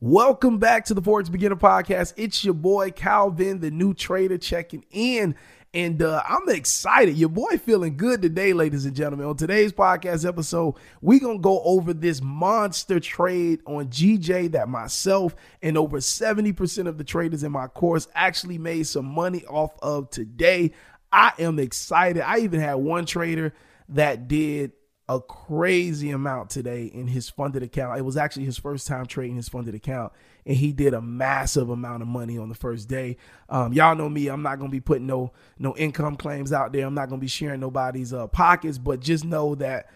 [0.00, 2.14] Welcome back to the Forex Beginner Podcast.
[2.16, 5.34] It's your boy Calvin, the new trader, checking in.
[5.74, 7.16] And uh, I'm excited.
[7.16, 9.26] Your boy feeling good today, ladies and gentlemen.
[9.26, 14.68] On today's podcast episode, we're going to go over this monster trade on GJ that
[14.68, 19.72] myself and over 70% of the traders in my course actually made some money off
[19.82, 20.74] of today.
[21.10, 22.22] I am excited.
[22.22, 23.52] I even had one trader
[23.88, 24.70] that did
[25.08, 27.98] a crazy amount today in his funded account.
[27.98, 30.12] It was actually his first time trading his funded account,
[30.44, 33.16] and he did a massive amount of money on the first day.
[33.48, 36.86] Um, y'all know me; I'm not gonna be putting no no income claims out there.
[36.86, 39.90] I'm not gonna be sharing nobody's uh, pockets, but just know that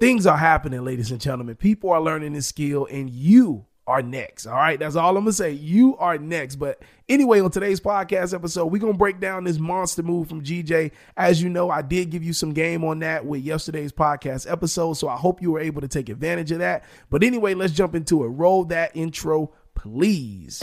[0.00, 1.56] things are happening, ladies and gentlemen.
[1.56, 4.46] People are learning this skill, and you are next.
[4.46, 4.78] All right.
[4.78, 5.52] That's all I'm to say.
[5.52, 6.56] You are next.
[6.56, 10.92] But anyway, on today's podcast episode, we're to break down this monster move from GJ.
[11.16, 14.94] As you know, I did give you some game on that with yesterday's podcast episode.
[14.94, 16.84] So I hope you were able to take advantage of that.
[17.10, 18.28] But anyway, let's jump into it.
[18.28, 20.62] Roll that intro please.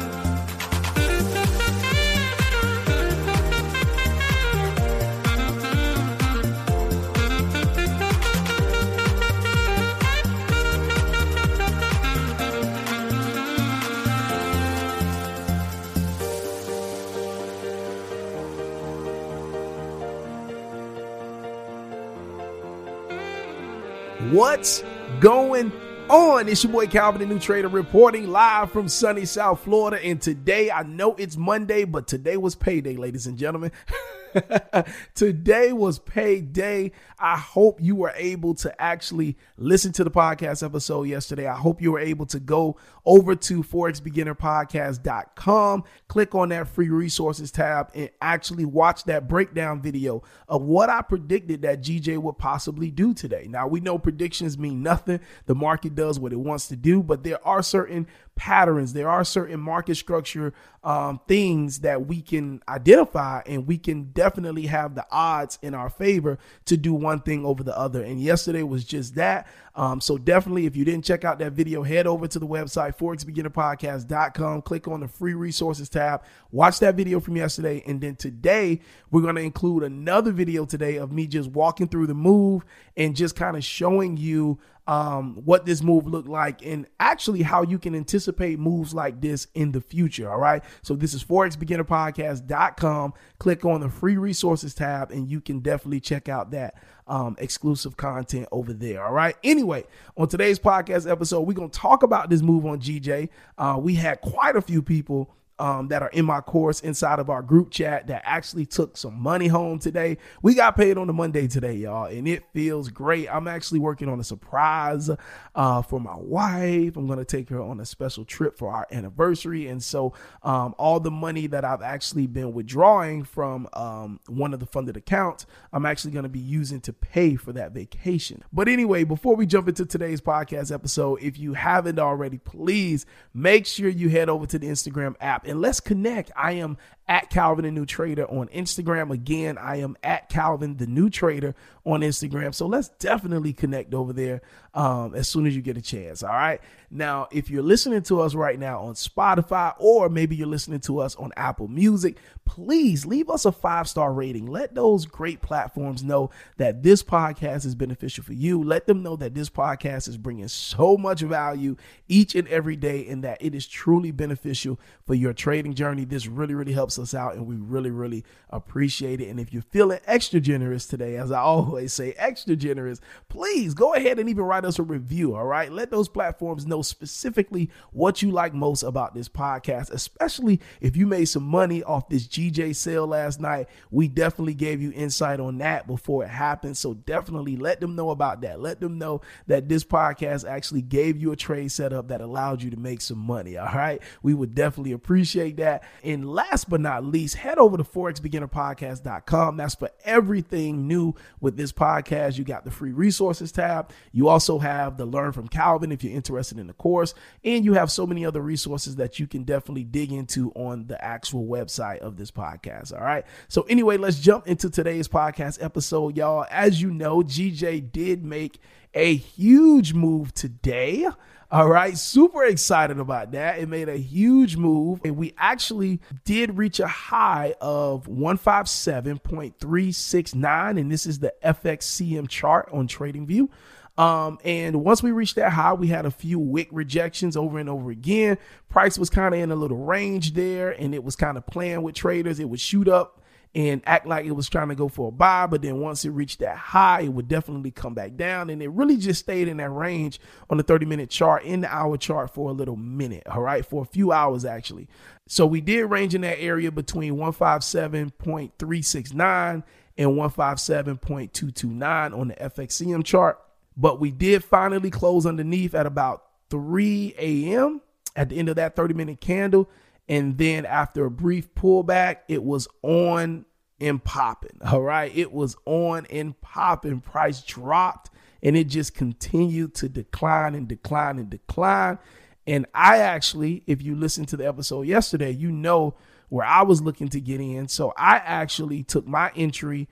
[24.31, 24.81] What's
[25.19, 25.73] going
[26.07, 26.47] on?
[26.47, 30.01] It's your boy Calvin, the new trader, reporting live from sunny South Florida.
[30.01, 33.73] And today, I know it's Monday, but today was payday, ladies and gentlemen.
[35.15, 36.91] Today was payday.
[37.19, 41.47] I hope you were able to actually listen to the podcast episode yesterday.
[41.47, 47.51] I hope you were able to go over to forexbeginnerpodcast.com, click on that free resources
[47.51, 52.91] tab, and actually watch that breakdown video of what I predicted that GJ would possibly
[52.91, 53.47] do today.
[53.49, 55.21] Now, we know predictions mean nothing.
[55.45, 58.93] The market does what it wants to do, but there are certain patterns.
[58.93, 60.53] There are certain market structure
[60.83, 65.89] um, things that we can identify, and we can definitely have the odds in our
[65.89, 68.03] favor to do one thing over the other.
[68.03, 69.47] And yesterday was just that.
[69.75, 72.97] Um, so definitely, if you didn't check out that video, head over to the website
[72.97, 74.61] forexbeginnerpodcast.com.
[74.63, 76.23] Click on the free resources tab.
[76.51, 78.81] Watch that video from yesterday, and then today
[79.11, 82.65] we're going to include another video today of me just walking through the move
[82.97, 87.61] and just kind of showing you um, what this move looked like and actually how
[87.61, 90.29] you can anticipate moves like this in the future.
[90.29, 90.63] All right.
[90.81, 93.13] So this is forexbeginnerpodcast.com.
[93.39, 96.75] Click on the free resources tab and you can definitely check out that
[97.11, 99.03] um, exclusive content over there.
[99.03, 99.35] All right.
[99.43, 99.83] Anyway,
[100.15, 103.27] on today's podcast episode, we're going to talk about this move on GJ.
[103.57, 105.29] Uh, we had quite a few people
[105.61, 109.21] um, that are in my course inside of our group chat that actually took some
[109.21, 110.17] money home today.
[110.41, 113.29] We got paid on the Monday today, y'all, and it feels great.
[113.29, 115.11] I'm actually working on a surprise
[115.53, 116.97] uh, for my wife.
[116.97, 119.67] I'm going to take her on a special trip for our anniversary.
[119.67, 124.59] And so, um, all the money that I've actually been withdrawing from um, one of
[124.59, 128.43] the funded accounts, I'm actually going to be using to pay for that vacation.
[128.51, 133.67] But anyway, before we jump into today's podcast episode, if you haven't already, please make
[133.67, 136.31] sure you head over to the Instagram app and let's connect.
[136.35, 136.77] I am
[137.11, 139.11] at Calvin the New Trader on Instagram.
[139.11, 141.53] Again, I am at Calvin the New Trader
[141.83, 142.55] on Instagram.
[142.55, 144.41] So let's definitely connect over there
[144.73, 146.23] um, as soon as you get a chance.
[146.23, 146.61] All right.
[146.89, 150.99] Now, if you're listening to us right now on Spotify or maybe you're listening to
[150.99, 154.45] us on Apple Music, please leave us a five star rating.
[154.45, 158.61] Let those great platforms know that this podcast is beneficial for you.
[158.61, 161.77] Let them know that this podcast is bringing so much value
[162.07, 166.05] each and every day and that it is truly beneficial for your trading journey.
[166.05, 169.29] This really, really helps us out, and we really, really appreciate it.
[169.29, 173.93] And if you're feeling extra generous today, as I always say, extra generous, please go
[173.93, 175.35] ahead and even write us a review.
[175.35, 175.71] All right.
[175.71, 181.07] Let those platforms know specifically what you like most about this podcast, especially if you
[181.07, 183.67] made some money off this GJ sale last night.
[183.89, 186.77] We definitely gave you insight on that before it happened.
[186.77, 188.59] So definitely let them know about that.
[188.59, 192.69] Let them know that this podcast actually gave you a trade setup that allowed you
[192.71, 193.57] to make some money.
[193.57, 194.01] All right.
[194.21, 195.83] We would definitely appreciate that.
[196.03, 199.57] And last but not least, head over to forexbeginnerpodcast.com.
[199.57, 202.37] That's for everything new with this podcast.
[202.37, 203.91] You got the free resources tab.
[204.11, 207.13] You also have the learn from Calvin if you're interested in the course.
[207.43, 211.03] And you have so many other resources that you can definitely dig into on the
[211.03, 212.93] actual website of this podcast.
[212.93, 213.25] All right.
[213.47, 216.45] So, anyway, let's jump into today's podcast episode, y'all.
[216.49, 218.59] As you know, GJ did make
[218.93, 221.07] a huge move today.
[221.49, 223.59] All right, super excited about that.
[223.59, 230.89] It made a huge move, and we actually did reach a high of 157.369, and
[230.89, 233.49] this is the FXCM chart on TradingView.
[233.97, 237.67] Um, and once we reached that high, we had a few wick rejections over and
[237.69, 238.37] over again.
[238.69, 241.81] Price was kind of in a little range there, and it was kind of playing
[241.81, 242.39] with traders.
[242.39, 243.20] It would shoot up
[243.53, 246.11] and act like it was trying to go for a buy, but then once it
[246.11, 248.49] reached that high, it would definitely come back down.
[248.49, 251.73] And it really just stayed in that range on the 30 minute chart, in the
[251.73, 254.87] hour chart for a little minute, all right, for a few hours actually.
[255.27, 259.63] So we did range in that area between 157.369
[259.97, 263.41] and 157.229 on the FXCM chart.
[263.75, 267.81] But we did finally close underneath at about 3 a.m.
[268.15, 269.69] at the end of that 30 minute candle.
[270.11, 273.45] And then after a brief pullback, it was on
[273.79, 274.59] and popping.
[274.61, 275.09] All right.
[275.15, 276.99] It was on and popping.
[276.99, 278.09] Price dropped
[278.43, 281.97] and it just continued to decline and decline and decline.
[282.45, 285.95] And I actually, if you listen to the episode yesterday, you know
[286.27, 287.69] where I was looking to get in.
[287.69, 289.87] So I actually took my entry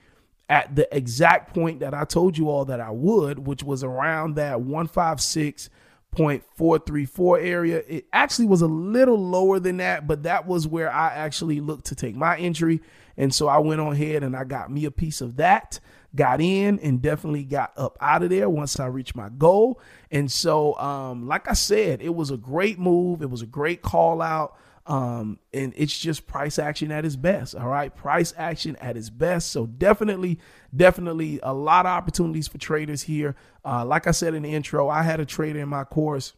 [0.50, 4.36] at the exact point that I told you all that I would, which was around
[4.36, 5.69] that 156
[6.15, 7.83] 0.434 area.
[7.88, 11.85] It actually was a little lower than that, but that was where I actually looked
[11.88, 12.81] to take my entry.
[13.17, 15.79] And so I went on ahead and I got me a piece of that,
[16.15, 19.79] got in and definitely got up out of there once I reached my goal.
[20.11, 23.21] And so, um, like I said, it was a great move.
[23.21, 24.57] It was a great call out.
[24.85, 27.53] Um, and it's just price action at its best.
[27.53, 27.95] All right.
[27.95, 29.51] Price action at its best.
[29.51, 30.39] So definitely,
[30.75, 33.35] definitely a lot of opportunities for traders here.
[33.63, 36.33] Uh, like I said in the intro, I had a trader in my course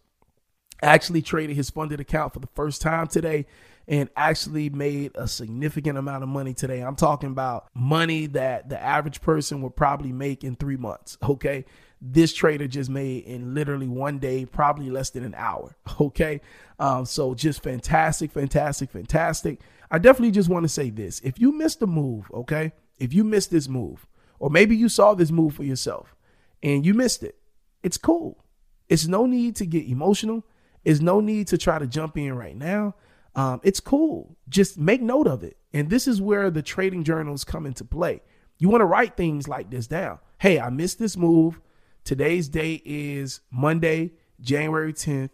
[0.83, 3.45] actually traded his funded account for the first time today
[3.91, 6.81] and actually made a significant amount of money today.
[6.81, 11.17] I'm talking about money that the average person would probably make in three months.
[11.21, 11.65] Okay
[12.01, 15.75] this trader just made in literally one day, probably less than an hour.
[16.01, 16.41] Okay.
[16.79, 19.59] Um, so just fantastic, fantastic, fantastic.
[19.91, 21.19] I definitely just want to say this.
[21.19, 24.07] If you missed a move, okay, if you missed this move,
[24.39, 26.15] or maybe you saw this move for yourself
[26.63, 27.35] and you missed it,
[27.83, 28.43] it's cool.
[28.89, 30.43] It's no need to get emotional.
[30.83, 32.95] It's no need to try to jump in right now.
[33.35, 34.35] Um, it's cool.
[34.49, 35.57] Just make note of it.
[35.73, 38.21] And this is where the trading journals come into play.
[38.57, 40.19] You want to write things like this down.
[40.37, 41.59] Hey, I missed this move.
[42.03, 45.29] Today's date is Monday, January 10th,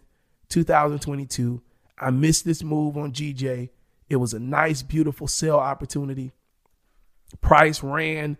[0.48, 1.62] 2022.
[1.98, 3.70] I missed this move on GJ.
[4.08, 6.32] It was a nice, beautiful sell opportunity.
[7.40, 8.38] Price ran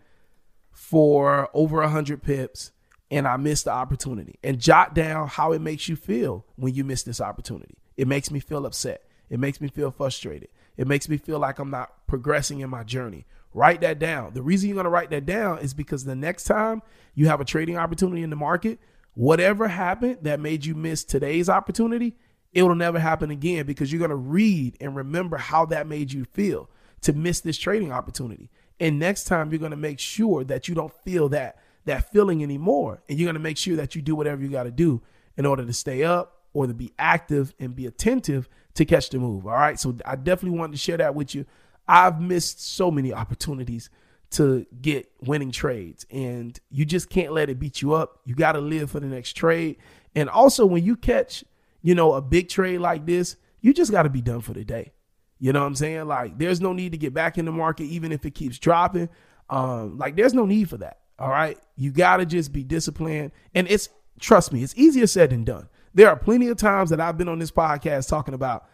[0.70, 2.72] for over 100 pips,
[3.10, 4.38] and I missed the opportunity.
[4.43, 7.76] And jot down how it makes you feel when you miss this opportunity.
[7.96, 9.02] It makes me feel upset.
[9.30, 10.48] It makes me feel frustrated.
[10.76, 13.26] It makes me feel like I'm not progressing in my journey.
[13.55, 14.34] Write that down.
[14.34, 16.82] The reason you're going to write that down is because the next time
[17.14, 18.79] you have a trading opportunity in the market,
[19.14, 22.17] whatever happened that made you miss today's opportunity,
[22.53, 26.12] it will never happen again because you're going to read and remember how that made
[26.12, 26.70] you feel
[27.03, 28.50] to miss this trading opportunity.
[28.81, 32.43] And next time you're going to make sure that you don't feel that that feeling
[32.43, 35.00] anymore and you're going to make sure that you do whatever you got to do
[35.36, 39.19] in order to stay up or to be active and be attentive to catch the
[39.20, 39.46] move.
[39.46, 39.79] All right?
[39.79, 41.46] So I definitely wanted to share that with you.
[41.86, 43.91] I've missed so many opportunities
[44.31, 48.19] to get winning trades, and you just can't let it beat you up.
[48.24, 49.77] You got to live for the next trade.
[50.17, 51.44] And also, when you catch,
[51.81, 54.65] you know, a big trade like this, you just got to be done for the
[54.65, 54.91] day.
[55.38, 56.08] You know what I'm saying?
[56.08, 59.08] Like, there's no need to get back in the market, even if it keeps dropping.
[59.48, 60.98] Um, like, there's no need for that.
[61.20, 61.56] All right.
[61.77, 63.31] You got to just be disciplined.
[63.55, 63.88] And it's,
[64.19, 65.69] trust me, it's easier said than done.
[65.98, 68.67] There are plenty of times that I've been on this podcast talking about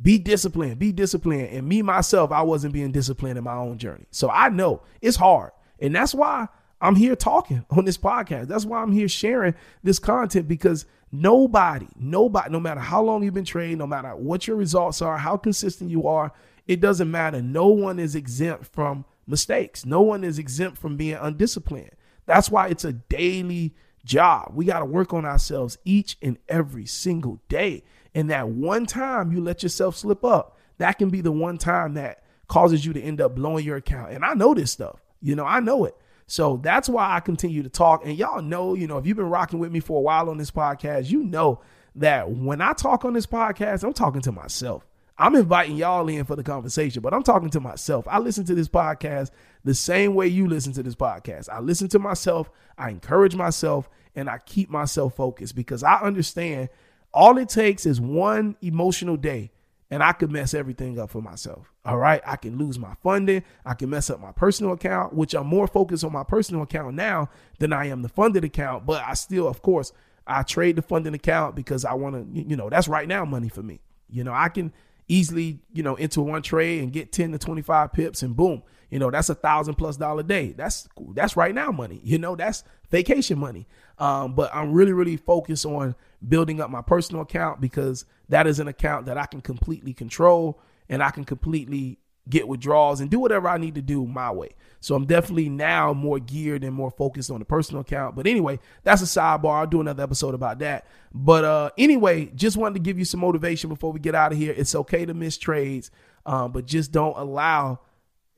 [0.00, 1.48] be disciplined, be disciplined.
[1.48, 4.06] And me, myself, I wasn't being disciplined in my own journey.
[4.12, 5.50] So I know it's hard.
[5.78, 6.48] And that's why
[6.80, 8.46] I'm here talking on this podcast.
[8.46, 13.34] That's why I'm here sharing this content because nobody, nobody, no matter how long you've
[13.34, 16.32] been trained, no matter what your results are, how consistent you are,
[16.66, 17.42] it doesn't matter.
[17.42, 19.84] No one is exempt from mistakes.
[19.84, 21.90] No one is exempt from being undisciplined.
[22.24, 24.52] That's why it's a daily job.
[24.54, 27.82] We got to work on ourselves each and every single day.
[28.14, 31.94] And that one time you let yourself slip up, that can be the one time
[31.94, 34.12] that causes you to end up blowing your account.
[34.12, 35.00] And I know this stuff.
[35.22, 35.94] You know, I know it.
[36.26, 38.04] So that's why I continue to talk.
[38.04, 40.38] And y'all know, you know, if you've been rocking with me for a while on
[40.38, 41.60] this podcast, you know
[41.96, 44.86] that when I talk on this podcast, I'm talking to myself.
[45.20, 48.08] I'm inviting y'all in for the conversation, but I'm talking to myself.
[48.08, 49.30] I listen to this podcast
[49.64, 51.50] the same way you listen to this podcast.
[51.50, 56.70] I listen to myself, I encourage myself, and I keep myself focused because I understand
[57.12, 59.50] all it takes is one emotional day
[59.90, 61.70] and I could mess everything up for myself.
[61.84, 62.22] All right.
[62.24, 63.42] I can lose my funding.
[63.66, 66.94] I can mess up my personal account, which I'm more focused on my personal account
[66.94, 68.86] now than I am the funded account.
[68.86, 69.92] But I still, of course,
[70.26, 73.50] I trade the funding account because I want to, you know, that's right now money
[73.50, 73.80] for me.
[74.08, 74.72] You know, I can
[75.10, 78.98] easily, you know, into one trade and get 10 to 25 pips and boom, you
[78.98, 80.52] know, that's a thousand plus dollar day.
[80.52, 82.00] That's that's right now money.
[82.02, 83.66] You know, that's vacation money.
[83.98, 85.94] Um, but I'm really, really focused on
[86.26, 90.60] building up my personal account because that is an account that I can completely control
[90.88, 94.50] and I can completely get withdrawals and do whatever I need to do my way.
[94.80, 98.16] So I'm definitely now more geared and more focused on the personal account.
[98.16, 99.60] But anyway, that's a sidebar.
[99.60, 100.86] I'll do another episode about that.
[101.12, 104.38] But uh, anyway, just wanted to give you some motivation before we get out of
[104.38, 104.54] here.
[104.56, 105.90] It's okay to miss trades,
[106.24, 107.80] um, but just don't allow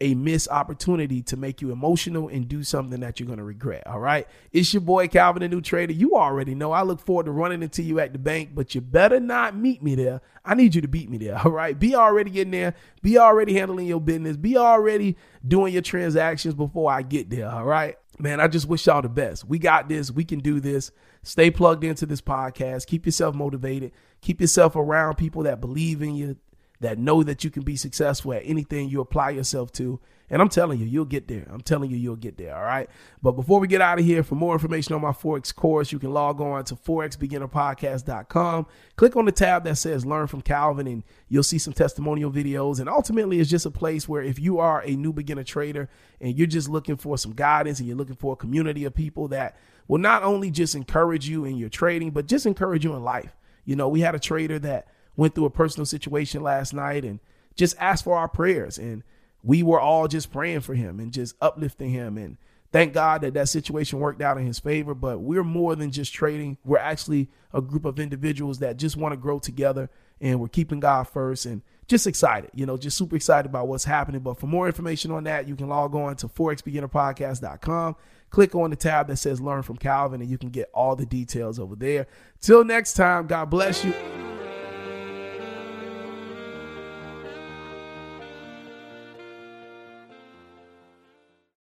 [0.03, 3.87] a missed opportunity to make you emotional and do something that you're going to regret.
[3.87, 4.27] All right.
[4.51, 5.93] It's your boy Calvin, the new trader.
[5.93, 8.81] You already know I look forward to running into you at the bank, but you
[8.81, 10.21] better not meet me there.
[10.45, 11.39] I need you to beat me there.
[11.45, 11.79] All right.
[11.79, 12.75] Be already in there.
[13.01, 14.37] Be already handling your business.
[14.37, 15.17] Be already
[15.47, 17.49] doing your transactions before I get there.
[17.49, 17.97] All right.
[18.19, 19.45] Man, I just wish y'all the best.
[19.47, 20.11] We got this.
[20.11, 20.91] We can do this.
[21.23, 22.87] Stay plugged into this podcast.
[22.87, 23.93] Keep yourself motivated.
[24.21, 26.37] Keep yourself around people that believe in you,
[26.83, 29.99] that know that you can be successful at anything you apply yourself to.
[30.29, 31.47] And I'm telling you, you'll get there.
[31.53, 32.57] I'm telling you, you'll get there.
[32.57, 32.89] All right.
[33.23, 35.99] But before we get out of here, for more information on my Forex course, you
[35.99, 38.67] can log on to forexbeginnerpodcast.com.
[38.97, 42.81] Click on the tab that says Learn from Calvin, and you'll see some testimonial videos.
[42.81, 46.37] And ultimately, it's just a place where if you are a new beginner trader and
[46.37, 49.59] you're just looking for some guidance and you're looking for a community of people that
[49.87, 53.37] will not only just encourage you in your trading, but just encourage you in life.
[53.67, 57.21] You know, we had a trader that went through a personal situation last night and
[57.55, 58.79] just asked for our prayers.
[58.79, 59.03] And
[59.43, 62.17] we were all just praying for him and just uplifting him.
[62.17, 62.37] And
[62.71, 64.95] thank God that that situation worked out in his favor.
[64.95, 66.59] But we're more than just trading.
[66.65, 69.91] We're actually a group of individuals that just want to grow together
[70.21, 73.85] and we're keeping God first and just excited, you know, just super excited about what's
[73.85, 74.21] happening.
[74.21, 77.97] But for more information on that, you can log on to forexbeginnerpodcast.com.
[78.31, 81.05] Click on the tab that says Learn from Calvin and you can get all the
[81.05, 82.07] details over there.
[82.41, 84.32] Till next time, God bless you.